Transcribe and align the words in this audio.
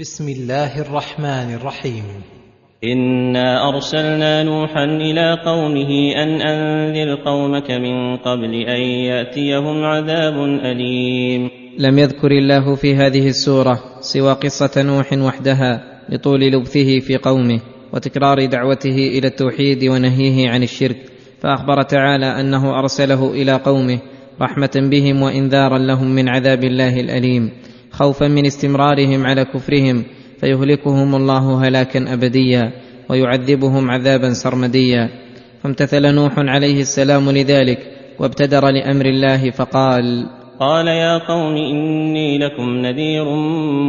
بسم 0.00 0.28
الله 0.28 0.80
الرحمن 0.80 1.54
الرحيم. 1.54 2.04
إنا 2.84 3.68
أرسلنا 3.68 4.42
نوحا 4.42 4.84
إلى 4.84 5.36
قومه 5.44 6.12
أن 6.22 6.40
أنذر 6.40 7.14
قومك 7.24 7.70
من 7.70 8.16
قبل 8.16 8.54
أن 8.54 8.80
يأتيهم 8.80 9.84
عذاب 9.84 10.34
أليم. 10.44 11.50
لم 11.78 11.98
يذكر 11.98 12.30
الله 12.30 12.74
في 12.74 12.94
هذه 12.94 13.28
السورة 13.28 13.80
سوى 14.00 14.32
قصة 14.32 14.82
نوح 14.82 15.12
وحدها 15.12 16.00
لطول 16.08 16.40
لبثه 16.40 17.00
في 17.00 17.16
قومه 17.16 17.60
وتكرار 17.92 18.46
دعوته 18.46 18.96
إلى 19.18 19.26
التوحيد 19.26 19.84
ونهيه 19.84 20.50
عن 20.50 20.62
الشرك. 20.62 20.96
فأخبر 21.40 21.82
تعالى 21.82 22.40
أنه 22.40 22.78
أرسله 22.78 23.32
إلى 23.32 23.52
قومه 23.52 23.98
رحمة 24.40 24.88
بهم 24.90 25.22
وإنذارا 25.22 25.78
لهم 25.78 26.14
من 26.14 26.28
عذاب 26.28 26.64
الله 26.64 27.00
الأليم. 27.00 27.50
خوفا 27.92 28.28
من 28.28 28.46
استمرارهم 28.46 29.26
على 29.26 29.44
كفرهم 29.44 30.04
فيهلكهم 30.40 31.14
الله 31.14 31.68
هلاكا 31.68 32.12
أبديا 32.12 32.72
ويعذبهم 33.08 33.90
عذابا 33.90 34.32
سرمديا. 34.32 35.08
فامتثل 35.62 36.14
نوح 36.14 36.32
عليه 36.38 36.80
السلام 36.80 37.30
لذلك 37.30 37.78
وابتدر 38.18 38.68
لأمر 38.68 39.06
الله 39.06 39.50
فقال 39.50 40.26
قال 40.60 40.86
يا 40.86 41.18
قوم 41.18 41.56
إني 41.56 42.38
لكم 42.38 42.76
نذير 42.76 43.24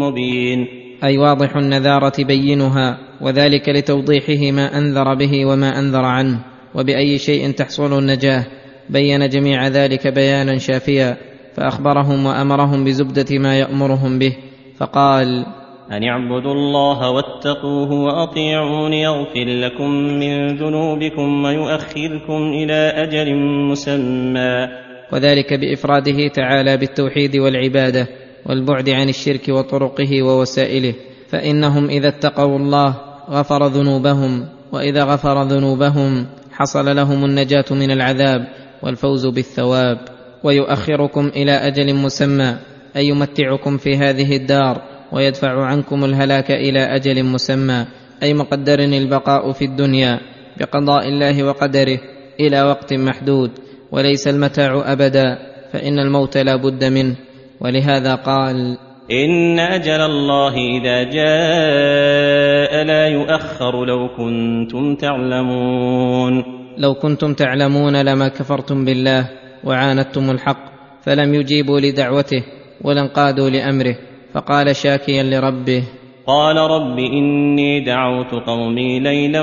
مبين. 0.02 0.68
أي 1.04 1.18
واضح 1.18 1.56
النذارة 1.56 2.24
بينها 2.24 2.98
وذلك 3.22 3.70
لتوضيحه 3.70 4.52
ما 4.52 4.78
أنذر 4.78 5.14
به 5.14 5.46
وما 5.46 5.80
أنذر 5.80 6.06
عنه 6.06 6.40
وبأي 6.76 7.18
شيء 7.18 7.52
تحصل 7.52 8.00
النجاة. 8.00 8.46
بين 8.90 9.30
جميع 9.30 9.68
ذلك 9.68 10.08
بيانا 10.08 10.58
شافيا. 10.58 11.18
فأخبرهم 11.56 12.26
وأمرهم 12.26 12.84
بزبدة 12.84 13.40
ما 13.40 13.60
يأمرهم 13.60 14.20
به 14.20 14.38
فقال 14.78 15.46
ان 15.92 16.04
اعبدوا 16.04 16.54
الله 16.54 17.10
واتقوه 17.10 17.92
واطيعون 17.92 18.94
يغفر 18.94 19.46
لكم 19.46 19.90
من 19.92 20.58
ذنوبكم 20.58 21.44
ويؤخركم 21.46 22.42
إلى 22.54 22.94
أجل 22.96 23.36
مسمى. 23.72 24.68
وذلك 25.14 25.54
بإفراده 25.54 26.28
تعالى 26.28 26.78
بالتوحيد 26.78 27.38
والعبادة 27.38 28.08
والبعد 28.46 28.90
عن 28.90 29.10
الشرك 29.10 29.50
وطرقه 29.50 30.24
ووسائله 30.24 30.94
فإنهم 31.30 31.90
إذا 31.90 32.08
اتقوا 32.08 32.58
الله 32.58 32.96
غفر 33.30 33.68
ذنوبهم 33.68 34.46
وإذا 34.72 35.04
غفر 35.04 35.44
ذنوبهم 35.44 36.26
حصل 36.52 36.96
لهم 36.96 37.26
النجاة 37.26 37.66
من 37.72 37.92
العذاب 37.92 38.48
والفوز 38.84 39.26
بالثواب. 39.26 39.98
ويؤخركم 40.44 41.28
إلى 41.28 41.52
أجل 41.52 41.96
مسمى 41.96 42.56
أي 42.96 43.08
يمتعكم 43.08 43.78
في 43.78 43.98
هذه 43.98 44.36
الدار 44.36 44.82
ويدفع 45.12 45.66
عنكم 45.66 46.06
الهلاك 46.06 46.52
إلى 46.52 46.80
أجل 46.80 47.24
مسمى 47.24 47.86
أي 48.24 48.34
مقدر 48.34 48.80
البقاء 48.80 49.52
في 49.52 49.66
الدنيا 49.66 50.20
بقضاء 50.60 51.08
الله 51.08 51.44
وقدره 51.44 52.00
إلى 52.40 52.62
وقت 52.62 52.94
محدود 52.94 53.52
وليس 53.92 54.28
المتاع 54.28 54.84
أبدا 54.86 55.38
فإن 55.74 56.00
الموت 56.00 56.38
لا 56.38 56.56
بد 56.56 56.84
منه 56.84 57.16
ولهذا 57.60 58.16
قال 58.16 58.78
إن 59.12 59.60
أجل 59.60 60.02
الله 60.02 60.54
إذا 60.56 61.04
جاء 61.04 62.84
لا 62.84 63.08
يؤخر 63.08 63.86
لو 63.86 64.10
كنتم 64.18 64.96
تعلمون. 64.96 66.44
لو 66.78 66.94
كنتم 66.94 67.34
تعلمون 67.34 68.02
لما 68.02 68.28
كفرتم 68.28 68.86
بالله 68.86 69.41
وعاندتم 69.64 70.30
الحق 70.30 70.72
فلم 71.04 71.34
يجيبوا 71.34 71.80
لدعوته 71.80 72.44
ولا 72.82 73.02
انقادوا 73.02 73.50
لأمره. 73.50 73.96
فقال 74.34 74.76
شاكيا 74.76 75.24
لربه 75.24 75.84
قال 76.28 76.58
رب 76.58 77.00
إني 77.00 77.86
دعوت 77.86 78.34
قومي 78.48 79.00
ليلا 79.00 79.42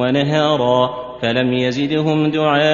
ونهارا 0.00 0.90
فلم 1.22 1.52
يزدهم 1.52 2.30
دعائي 2.30 2.68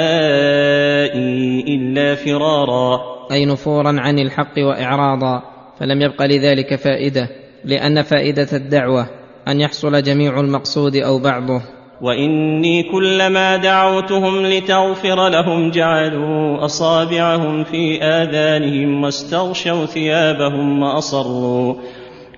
إلا 1.69 2.15
فرارا. 2.15 3.00
أي 3.32 3.47
نفورا 3.47 4.00
عن 4.00 4.19
الحق 4.19 4.59
واعراضا 4.59 5.42
فلم 5.81 6.03
يبق 6.03 6.22
لذلك 6.22 6.75
فائدة 6.75 7.28
لأن 7.65 8.03
فائدة 8.03 8.48
الدعوة 8.53 9.06
أن 9.48 9.60
يحصل 9.60 10.03
جميع 10.03 10.41
المقصود 10.41 10.97
أو 10.97 11.19
بعضه. 11.19 11.75
واني 12.01 12.83
كلما 12.83 13.57
دعوتهم 13.57 14.47
لتغفر 14.47 15.29
لهم 15.29 15.71
جعلوا 15.71 16.65
اصابعهم 16.65 17.65
في 17.65 18.03
اذانهم 18.03 19.05
واستغشوا 19.05 19.87
ثيابهم 19.87 20.83
واصروا 20.83 21.75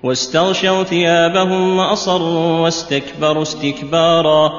واستغشوا 0.03 0.83
ثيابهم 0.83 1.77
واصروا 1.77 2.59
واستكبروا 2.59 3.41
استكبارا 3.41 4.51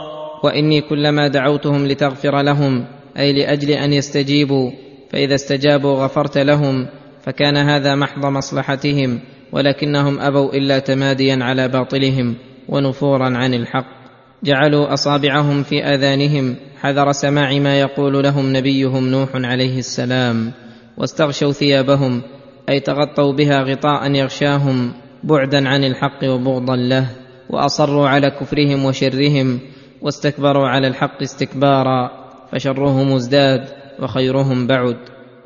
واني 0.44 0.80
كلما 0.80 1.28
دعوتهم 1.28 1.86
لتغفر 1.86 2.42
لهم 2.42 2.84
أي 3.18 3.32
لاجل 3.32 3.70
ان 3.70 3.92
يستجيبوا 3.92 4.70
فاذا 5.10 5.34
استجابوا 5.34 6.04
غفرت 6.04 6.38
لهم 6.38 6.86
فكان 7.22 7.56
هذا 7.56 7.94
محض 7.94 8.26
مصلحتهم 8.26 9.20
ولكنهم 9.52 10.20
ابوا 10.20 10.52
الا 10.52 10.78
تماديا 10.78 11.38
على 11.42 11.68
باطلهم 11.68 12.34
ونفورا 12.68 13.24
عن 13.24 13.54
الحق. 13.54 13.99
جعلوا 14.42 14.92
أصابعهم 14.92 15.62
في 15.62 15.84
آذانهم 15.84 16.56
حذر 16.80 17.12
سماع 17.12 17.58
ما 17.58 17.80
يقول 17.80 18.22
لهم 18.24 18.56
نبيهم 18.56 19.08
نوح 19.08 19.28
عليه 19.34 19.78
السلام 19.78 20.52
واستغشوا 20.96 21.52
ثيابهم 21.52 22.22
أي 22.68 22.80
تغطوا 22.80 23.32
بها 23.32 23.62
غطاء 23.62 24.10
يغشاهم 24.10 24.92
بعدا 25.24 25.68
عن 25.68 25.84
الحق 25.84 26.24
وبغضا 26.24 26.76
له 26.76 27.06
وأصروا 27.50 28.08
على 28.08 28.30
كفرهم 28.30 28.84
وشرهم 28.84 29.60
واستكبروا 30.02 30.68
على 30.68 30.88
الحق 30.88 31.22
استكبارا 31.22 32.10
فشرهم 32.52 33.12
ازداد 33.12 33.64
وخيرهم 34.02 34.66
بعد. 34.66 34.96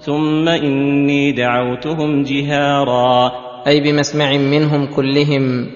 ثم 0.00 0.48
إني 0.48 1.32
دعوتهم 1.32 2.22
جهارا. 2.22 3.32
أي 3.66 3.80
بمسمع 3.80 4.36
منهم 4.36 4.86
كلهم 4.86 5.66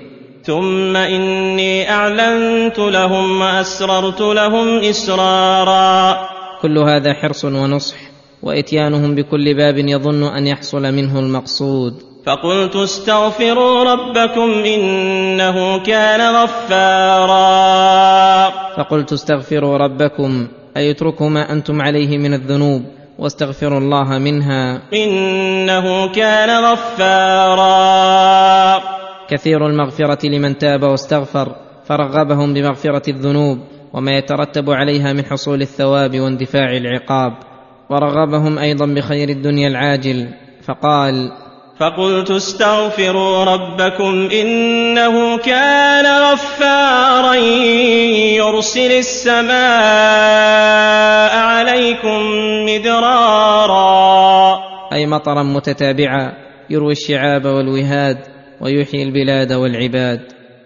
ثم 0.48 0.96
إني 0.96 1.90
أعلنت 1.90 2.78
لهم 2.78 3.40
وأسررت 3.40 4.20
لهم 4.20 4.78
إسرارا. 4.78 6.16
كل 6.62 6.78
هذا 6.78 7.12
حرص 7.12 7.44
ونصح 7.44 7.96
وإتيانهم 8.42 9.14
بكل 9.14 9.54
باب 9.54 9.78
يظن 9.78 10.22
أن 10.36 10.46
يحصل 10.46 10.82
منه 10.82 11.18
المقصود. 11.18 11.94
فقلت 12.26 12.76
استغفروا 12.76 13.84
ربكم 13.84 14.50
إنه 14.50 15.78
كان 15.78 16.34
غفارا. 16.34 17.38
فقلت 18.76 19.12
استغفروا 19.12 19.76
ربكم 19.76 20.48
أي 20.76 20.90
اتركوا 20.90 21.28
ما 21.28 21.52
أنتم 21.52 21.82
عليه 21.82 22.18
من 22.18 22.34
الذنوب 22.34 22.82
واستغفروا 23.18 23.78
الله 23.78 24.18
منها. 24.18 24.80
إنه 24.94 26.12
كان 26.12 26.64
غفارا. 26.64 27.68
كثير 29.28 29.66
المغفرة 29.66 30.26
لمن 30.26 30.58
تاب 30.58 30.82
واستغفر 30.82 31.56
فرغبهم 31.84 32.54
بمغفرة 32.54 33.10
الذنوب 33.10 33.58
وما 33.92 34.18
يترتب 34.18 34.70
عليها 34.70 35.12
من 35.12 35.24
حصول 35.24 35.62
الثواب 35.62 36.20
واندفاع 36.20 36.76
العقاب. 36.76 37.32
ورغبهم 37.90 38.58
أيضا 38.58 38.86
بخير 38.86 39.28
الدنيا 39.28 39.68
العاجل. 39.68 40.28
فقال 40.64 41.32
فقلت 41.78 42.30
استغفروا 42.30 43.44
ربكم 43.44 44.28
إنه 44.32 45.38
كان 45.38 46.32
غفارا 46.32 47.34
يرسل 48.36 48.90
السماء 48.90 49.48
عليكم 51.38 52.20
مدرارا. 52.66 54.58
أي 54.92 55.06
مطرا 55.06 55.42
متتابعا 55.42 56.32
يروي 56.70 56.92
الشعاب 56.92 57.44
والوهاد. 57.44 58.37
ويحيي 58.60 59.02
البلاد 59.02 59.52
والعباد. 59.52 60.20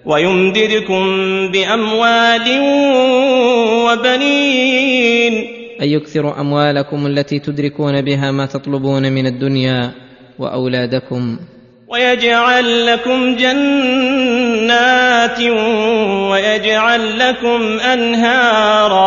ويمددكم 0.07 1.05
بأموال 1.53 2.61
وبنين. 3.87 5.33
اي 5.83 5.93
يكثر 5.93 6.41
أموالكم 6.41 7.07
التي 7.07 7.39
تدركون 7.39 8.01
بها 8.01 8.31
ما 8.31 8.47
تطلبون 8.47 9.13
من 9.13 9.27
الدنيا 9.27 9.91
وأولادكم. 10.39 11.37
ويجعل 11.89 12.87
لكم 12.87 13.37
جنات 13.37 15.41
ويجعل 16.31 17.19
لكم 17.19 17.61
أنهارا. 17.93 19.03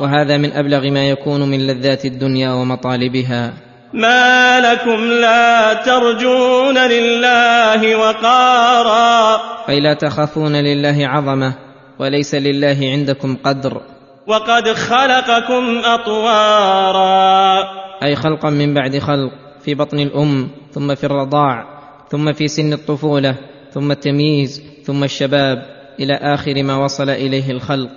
وهذا 0.00 0.36
من 0.36 0.52
أبلغ 0.52 0.90
ما 0.90 1.08
يكون 1.08 1.50
من 1.50 1.66
لذات 1.66 2.04
الدنيا 2.04 2.52
ومطالبها. 2.52 3.67
ما 3.92 4.60
لكم 4.60 5.04
لا 5.04 5.74
ترجون 5.74 6.78
لله 6.78 7.96
وقارا. 7.96 9.40
أي 9.68 9.80
لا 9.80 9.94
تخافون 9.94 10.56
لله 10.56 11.08
عظمة 11.08 11.54
وليس 11.98 12.34
لله 12.34 12.78
عندكم 12.82 13.36
قدر. 13.44 13.80
وقد 14.26 14.68
خلقكم 14.68 15.78
أطوارا. 15.84 17.64
أي 18.02 18.16
خلقا 18.16 18.50
من 18.50 18.74
بعد 18.74 18.98
خلق 18.98 19.32
في 19.64 19.74
بطن 19.74 19.98
الأم 19.98 20.48
ثم 20.72 20.94
في 20.94 21.04
الرضاع 21.04 21.64
ثم 22.10 22.32
في 22.32 22.48
سن 22.48 22.72
الطفولة 22.72 23.34
ثم 23.72 23.90
التمييز 23.90 24.62
ثم 24.84 25.04
الشباب 25.04 25.62
إلى 26.00 26.14
آخر 26.14 26.62
ما 26.62 26.76
وصل 26.84 27.10
إليه 27.10 27.50
الخلق. 27.50 27.90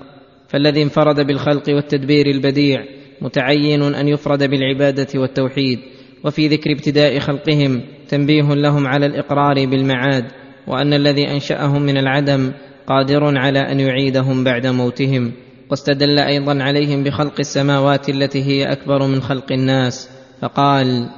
فالذي 0.49 0.83
انفرد 0.83 1.27
بالخلق 1.27 1.63
والتدبير 1.69 2.25
البديع 2.25 2.85
متعين 3.21 3.95
أن 3.95 4.07
يفرد 4.07 4.43
بالعبادة 4.43 5.19
والتوحيد 5.19 5.79
وفي 6.23 6.47
ذكر 6.47 6.71
ابتداء 6.71 7.19
خلقهم 7.19 7.81
تنبيه 8.09 8.53
لهم 8.53 8.87
على 8.87 9.05
الإقرار 9.05 9.65
بالمعاد 9.65 10.25
وأن 10.67 10.93
الذي 10.93 11.31
أنشأهم 11.31 11.81
من 11.81 11.97
العدم 11.97 12.51
قادر 12.87 13.37
على 13.37 13.59
أن 13.59 13.79
يعيدهم 13.79 14.43
بعد 14.43 14.67
موتهم 14.67 15.31
واستدل 15.69 16.19
أيضا 16.19 16.63
عليهم 16.63 17.03
بخلق 17.03 17.33
السماوات 17.39 18.09
التي 18.09 18.43
هي 18.43 18.71
أكبر 18.71 19.07
من 19.07 19.21
خلق 19.21 19.51
الناس 19.51 20.09
فقال 20.41 21.09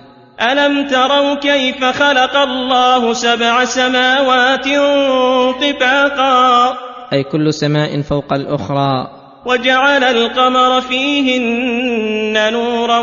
ألم 0.41 0.87
تروا 0.87 1.35
كيف 1.35 1.85
خلق 1.85 2.35
الله 2.35 3.13
سبع 3.13 3.65
سماوات 3.65 4.65
طباقا 5.61 6.77
أي 7.13 7.23
كل 7.23 7.53
سماء 7.53 8.01
فوق 8.01 8.33
الأخرى 8.33 9.22
وجعل 9.45 10.03
القمر 10.03 10.81
فيهن 10.81 12.53
نورا 12.53 12.99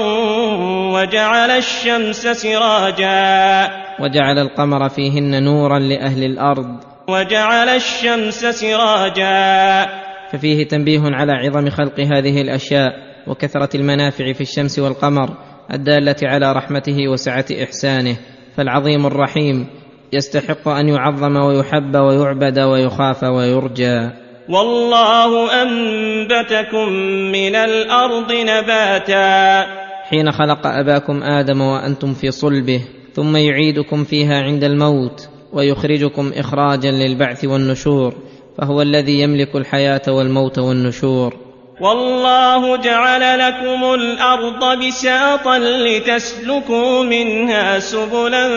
وجعل 0.94 1.50
الشمس 1.50 2.26
سراجا. 2.26 3.68
وجعل 4.00 4.38
القمر 4.38 4.88
فيهن 4.88 5.42
نورا 5.42 5.78
لأهل 5.78 6.24
الأرض. 6.24 6.76
وجعل 7.08 7.68
الشمس 7.68 8.46
سراجا. 8.46 9.86
ففيه 10.32 10.68
تنبيه 10.68 11.00
على 11.04 11.32
عظم 11.32 11.70
خلق 11.70 12.00
هذه 12.00 12.40
الأشياء 12.40 12.92
وكثرة 13.26 13.76
المنافع 13.76 14.32
في 14.32 14.40
الشمس 14.40 14.78
والقمر 14.78 15.28
الدالة 15.74 16.16
على 16.22 16.52
رحمته 16.52 17.08
وسعة 17.08 17.44
إحسانه. 17.62 18.16
فالعظيم 18.56 19.06
الرحيم 19.06 19.66
يستحق 20.12 20.68
أن 20.68 20.88
يعظم 20.88 21.36
ويحب 21.36 21.96
ويعبد 21.96 22.58
ويخاف 22.58 23.22
ويرجى. 23.22 24.19
والله 24.50 25.62
أنبتكم 25.62 26.88
من 27.32 27.54
الأرض 27.54 28.32
نباتا. 28.32 29.66
حين 30.10 30.32
خلق 30.32 30.66
أباكم 30.66 31.22
آدم 31.22 31.60
وأنتم 31.60 32.14
في 32.14 32.30
صلبه 32.30 32.80
ثم 33.14 33.36
يعيدكم 33.36 34.04
فيها 34.04 34.42
عند 34.42 34.64
الموت 34.64 35.28
ويخرجكم 35.52 36.32
إخراجا 36.36 36.90
للبعث 36.90 37.44
والنشور 37.44 38.14
فهو 38.58 38.82
الذي 38.82 39.20
يملك 39.20 39.56
الحياة 39.56 40.02
والموت 40.08 40.58
والنشور. 40.58 41.36
والله 41.80 42.76
جعل 42.76 43.38
لكم 43.38 43.94
الأرض 43.94 44.78
بساطا 44.86 45.58
لتسلكوا 45.58 47.04
منها 47.04 47.78
سبلا 47.78 48.48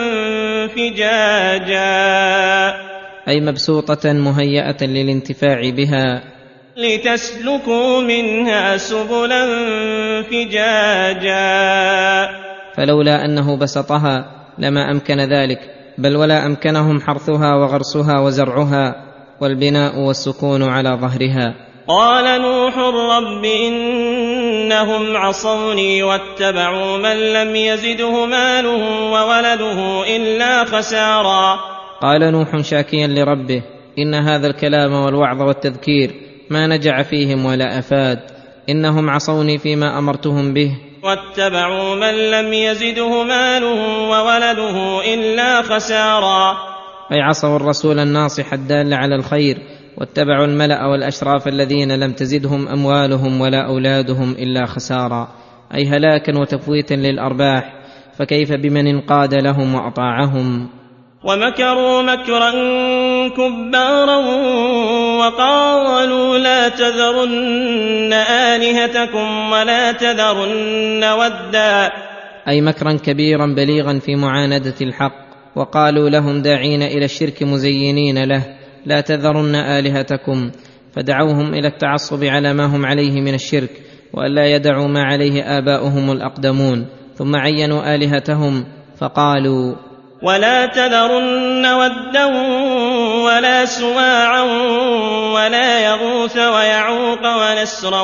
فجاجا. 0.67 1.83
أي 3.27 3.41
مبسوطة 3.41 4.13
مهيئة 4.13 4.85
للانتفاع 4.85 5.69
بها. 5.69 6.23
لتسلكوا 6.77 8.01
منها 8.01 8.77
سبلا 8.77 9.45
فجاجا. 10.23 11.33
فلولا 12.77 13.25
أنه 13.25 13.57
بسطها 13.57 14.25
لما 14.59 14.91
أمكن 14.91 15.19
ذلك 15.19 15.59
بل 15.97 16.15
ولا 16.15 16.45
أمكنهم 16.45 17.01
حرثها 17.01 17.55
وغرسها 17.55 18.19
وزرعها 18.19 18.95
والبناء 19.41 19.99
والسكون 19.99 20.63
على 20.63 20.89
ظهرها. 21.01 21.53
قال 21.87 22.41
نوح 22.41 22.77
رب 22.77 23.45
إنهم 23.45 25.17
عصوني 25.17 26.03
واتبعوا 26.03 26.97
من 26.97 27.33
لم 27.33 27.55
يزده 27.55 28.25
ماله 28.25 29.11
وولده 29.11 30.03
إلا 30.15 30.63
خسارا. 30.63 31.72
قال 32.03 32.31
نوح 32.31 32.61
شاكيا 32.61 33.07
لربه 33.07 33.63
إن 33.99 34.13
هذا 34.15 34.47
الكلام 34.47 34.93
والوعظ 34.93 35.41
والتذكير 35.41 36.11
ما 36.49 36.67
نجع 36.67 37.01
فيهم 37.01 37.45
ولا 37.45 37.79
أفاد. 37.79 38.19
إنهم 38.69 39.09
عصوني 39.09 39.57
فيما 39.57 39.99
أمرتهم 39.99 40.53
به. 40.53 40.77
واتبعوا 41.03 41.95
من 41.95 42.31
لم 42.31 42.53
يزده 42.53 43.23
ماله 43.23 44.09
وولده 44.09 45.01
إلا 45.13 45.61
خسارا. 45.61 46.57
أي 47.11 47.21
عصوا 47.21 47.55
الرسول 47.55 47.99
الناصح 47.99 48.53
الدال 48.53 48.93
على 48.93 49.15
الخير 49.15 49.57
واتبعوا 49.97 50.45
الملأ 50.45 50.85
والأشراف 50.85 51.47
الذين 51.47 51.91
لم 51.91 52.11
تزدهم 52.11 52.67
أموالهم 52.67 53.41
ولا 53.41 53.67
أولادهم 53.67 54.31
إلا 54.31 54.65
خسارا. 54.65 55.27
أي 55.75 55.87
هلاكا 55.87 56.39
وتفويتا 56.39 56.93
للأرباح 56.93 57.73
فكيف 58.17 58.51
بمن 58.51 58.87
انقاد 58.87 59.33
لهم 59.33 59.75
وأطاعهم؟ 59.75 60.82
ومكروا 61.23 62.01
مكرا 62.01 62.51
كبارا 63.29 64.17
وقالوا 65.19 66.37
لا 66.37 66.69
تذرن 66.69 68.13
آلهتكم 68.13 69.51
ولا 69.51 69.91
تذرن 69.91 71.03
ودا. 71.03 71.91
أي 72.47 72.61
مكرا 72.61 72.93
كبيرا 72.93 73.45
بليغا 73.55 73.99
في 73.99 74.15
معاندة 74.15 74.75
الحق 74.81 75.23
وقالوا 75.55 76.09
لهم 76.09 76.41
داعين 76.41 76.81
إلى 76.81 77.05
الشرك 77.05 77.43
مزينين 77.43 78.23
له 78.23 78.43
لا 78.85 79.01
تذرن 79.01 79.55
آلهتكم. 79.55 80.51
فدعوهم 80.95 81.53
إلى 81.53 81.67
التعصب 81.67 82.23
على 82.23 82.53
ما 82.53 82.65
هم 82.65 82.85
عليه 82.85 83.21
من 83.21 83.33
الشرك 83.33 83.71
وألا 84.13 84.55
يدعوا 84.55 84.87
ما 84.87 85.03
عليه 85.03 85.57
آباؤهم 85.57 86.11
الأقدمون. 86.11 86.85
ثم 87.15 87.35
عينوا 87.35 87.95
آلهتهم 87.95 88.65
فقالوا 88.97 89.75
ولا 90.23 90.65
تذرن 90.65 91.65
ودا 91.65 92.25
ولا 93.25 93.65
سواعا 93.65 94.41
ولا 95.33 95.79
يغوث 95.85 96.37
ويعوق 96.37 97.23
ونسرا 97.23 98.01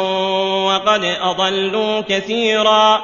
وقد 0.68 1.04
أضلوا 1.22 2.02
كثيرا. 2.02 3.00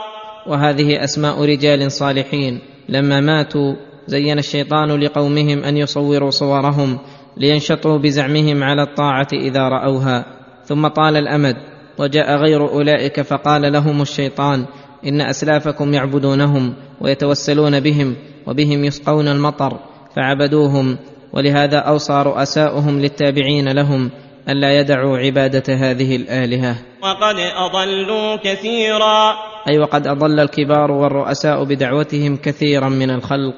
وهذه 0.48 1.04
أسماء 1.04 1.46
رجال 1.46 1.92
صالحين. 1.92 2.60
لما 2.90 3.20
ماتوا 3.22 3.76
زين 4.08 4.40
الشيطان 4.40 5.00
لقومهم 5.00 5.64
أن 5.64 5.78
يصوروا 5.78 6.30
صورهم 6.30 7.00
لينشطوا 7.38 7.98
بزعمهم 7.98 8.64
على 8.64 8.84
الطاعة 8.84 9.28
إذا 9.34 9.62
رأوها. 9.62 10.26
ثم 10.66 10.88
طال 10.88 11.18
الأمد 11.18 11.56
وجاء 11.98 12.36
غير 12.36 12.70
أولئك 12.70 13.22
فقال 13.22 13.74
لهم 13.74 14.02
الشيطان 14.02 14.66
إن 15.08 15.22
أسلافكم 15.22 15.94
يعبدونهم 15.94 16.74
ويتوسلون 17.02 17.80
بهم 17.80 18.16
وبهم 18.48 18.84
يسقون 18.84 19.28
المطر 19.28 19.80
فعبدوهم 20.16 20.98
ولهذا 21.34 21.78
أوصى 21.78 22.24
رؤساؤهم 22.26 23.00
للتابعين 23.00 23.70
لهم 23.70 24.12
الا 24.50 24.80
يدعوا 24.80 25.18
عبادة 25.18 25.74
هذه 25.74 26.16
الآلهة. 26.16 26.76
وقد 27.02 27.36
أضلوا 27.56 28.36
كثيرا. 28.36 29.36
أي 29.70 29.80
وقد 29.80 30.08
أضل 30.08 30.40
الكبار 30.40 30.92
والرؤساء 30.92 31.64
بدعوتهم 31.64 32.38
كثيرا 32.38 32.90
من 32.90 33.10
الخلق. 33.10 33.56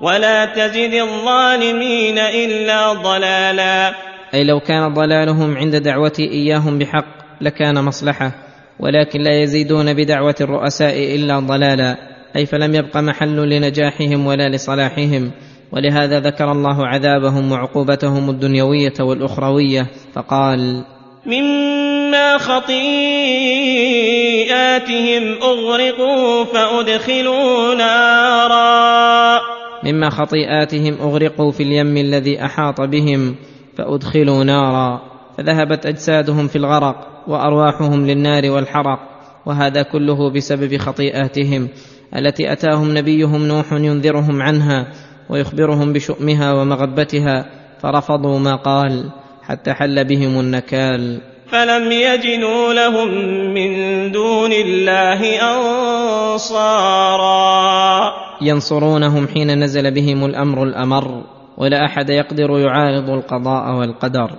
ولا 0.00 0.44
تزد 0.44 0.94
الظالمين 0.94 2.18
إلا 2.18 2.92
ضلالا. 2.92 3.94
أي 4.34 4.44
لو 4.44 4.60
كان 4.60 4.94
ضلالهم 4.94 5.56
عند 5.56 5.76
دعوتي 5.76 6.30
إياهم 6.30 6.78
بحق 6.78 7.06
لكان 7.40 7.84
مصلحة 7.84 8.32
ولكن 8.80 9.20
لا 9.20 9.42
يزيدون 9.42 9.94
بدعوة 9.94 10.34
الرؤساء 10.40 11.14
إلا 11.14 11.38
ضلالا. 11.38 11.96
أي 12.36 12.46
فلم 12.46 12.74
يبق 12.74 12.96
محل 12.96 13.48
لنجاحهم 13.48 14.26
ولا 14.26 14.48
لصلاحهم. 14.48 15.30
ولهذا 15.72 16.20
ذكر 16.20 16.52
الله 16.52 16.86
عذابهم 16.86 17.52
وعقوبتهم 17.52 18.30
الدنيوية 18.30 18.94
والأخروية 19.00 19.86
فقال 20.12 20.84
مما 21.26 22.38
خطيئاتهم 22.38 22.82
اغرقوا 25.42 26.44
فادخلوا 26.44 27.74
نارا. 27.74 29.40
مما 29.84 30.10
خطيئاتهم 30.10 30.94
اغرقوا 31.00 31.50
في 31.50 31.62
اليم 31.62 31.96
الذي 31.96 32.44
احاط 32.44 32.80
بهم 32.80 33.36
فادخلوا 33.76 34.44
نارا. 34.44 35.00
فذهبت 35.38 35.86
اجسادهم 35.86 36.48
في 36.48 36.56
الغرق 36.56 37.24
وارواحهم 37.28 38.06
للنار 38.06 38.50
والحرق 38.50 38.98
وهذا 39.46 39.82
كله 39.82 40.30
بسبب 40.30 40.76
خطيئاتهم. 40.76 41.68
التي 42.16 42.52
أتاهم 42.52 42.98
نبيهم 42.98 43.46
نوح 43.46 43.72
ينذرهم 43.72 44.42
عنها 44.42 44.86
ويخبرهم 45.30 45.92
بشؤمها 45.92 46.52
ومغبتها 46.52 47.46
فرفضوا 47.82 48.38
ما 48.38 48.56
قال 48.56 49.10
حتى 49.42 49.72
حل 49.72 50.04
بهم 50.04 50.40
النكال. 50.40 51.20
فلم 51.50 51.92
يجدوا 51.92 52.72
لهم 52.72 53.08
من 53.54 54.12
دون 54.12 54.52
الله 54.52 55.20
أنصارا. 56.34 57.30
ينصرونهم 58.42 59.28
حين 59.28 59.64
نزل 59.64 59.94
بهم 59.94 60.24
الأمر 60.24 60.62
الأمر 60.62 61.24
ولا 61.58 61.84
أحد 61.86 62.10
يقدر 62.10 62.58
يعارض 62.58 63.10
القضاء 63.10 63.74
والقدر. 63.74 64.30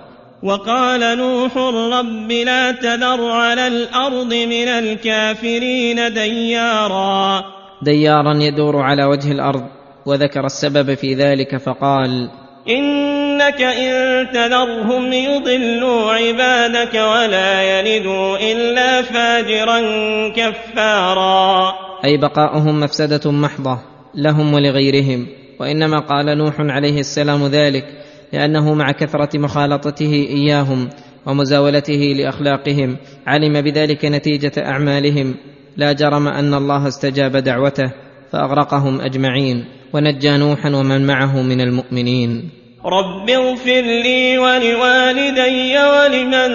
وقال 0.42 1.18
نوح 1.18 1.56
رب 1.98 2.32
لا 2.32 2.72
تذر 2.72 3.30
على 3.30 3.66
الأرض 3.66 4.34
من 4.34 4.68
الكافرين 4.68 6.12
ديارا. 6.14 7.61
ديارا 7.82 8.34
يدور 8.34 8.76
على 8.76 9.04
وجه 9.04 9.32
الأرض 9.32 9.64
وذكر 10.06 10.46
السبب 10.46 10.94
في 10.94 11.14
ذلك 11.14 11.56
فقال 11.56 12.30
إنك 12.68 13.22
إنك 13.42 13.62
إن 13.62 14.30
تذرهم 14.32 15.12
يضلوا 15.12 16.12
عبادك 16.12 16.94
ولا 16.94 17.62
يلدوا 17.62 18.36
إلا 18.52 19.02
فاجرا 19.02 19.80
كفارا. 20.28 21.72
أي 22.04 22.16
بقاؤهم 22.16 22.80
مفسدة 22.80 23.30
محضة 23.30 23.78
لهم 24.14 24.54
ولغيرهم 24.54 25.26
وإنما 25.60 25.98
قال 25.98 26.38
نوح 26.38 26.54
عليه 26.58 27.00
السلام 27.00 27.46
ذلك 27.46 27.84
لأنه 28.32 28.74
مع 28.74 28.92
كثرة 28.92 29.38
مخالطته 29.38 30.26
إياهم 30.30 30.88
ومزاولته 31.26 32.14
لأخلاقهم 32.18 32.96
علم 33.26 33.60
بذلك 33.60 34.04
نتيجة 34.04 34.52
أعمالهم. 34.58 35.34
لا 35.76 35.92
جرم 35.92 36.28
أن 36.28 36.54
الله 36.54 36.88
استجاب 36.88 37.36
دعوته 37.36 37.92
فأغرقهم 38.32 39.00
أجمعين 39.00 39.64
ونجى 39.92 40.36
نوحا 40.36 40.70
ومن 40.74 41.06
معه 41.06 41.42
من 41.42 41.60
المؤمنين. 41.60 42.50
رب 42.84 43.30
اغفر 43.30 43.80
لي 43.80 44.38
ولوالدي 44.38 45.78
ولمن 45.78 46.50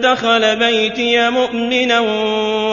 دخل 0.00 0.58
بيتي 0.58 1.30
مؤمنا 1.30 2.00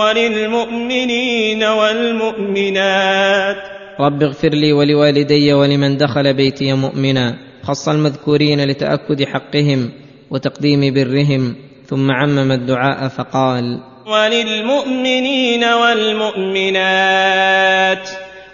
وللمؤمنين 0.01 1.63
والمؤمنات. 1.63 3.58
رب 4.00 4.24
اغفر 4.24 4.50
لي 4.50 4.74
ولوالدي 4.74 5.54
ولمن 5.54 5.98
دخل 5.98 6.34
بيتي 6.34 6.74
مؤمنا 6.74 7.38
خص 7.63 7.89
المذكورين 7.89 8.66
لتأكد 8.66 9.24
حقهم 9.24 9.92
وتقديم 10.32 10.94
برهم 10.94 11.56
ثم 11.86 12.12
عمم 12.12 12.51
الدعاء 12.51 13.08
فقال 13.08 13.80
وللمؤمنين 14.08 15.64
والمؤمنات 15.64 16.80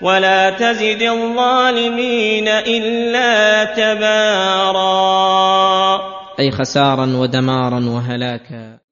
ولا 0.01 0.50
تزد 0.50 1.01
الظالمين 1.01 2.48
إلا 2.48 3.63
تبارا. 3.63 4.83
أي 6.39 6.51
خسارا 6.51 7.05
ودمارا 7.05 7.79
وهلاكا. 7.86 8.82